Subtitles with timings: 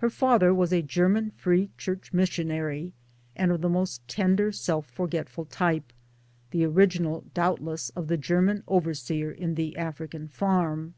[0.00, 2.92] ;Her father was a German Free Church Missionary
[3.38, 5.90] ^ of the most tender self forgetful type
[6.50, 10.92] the original doubtless of the German overseer in The African Farm.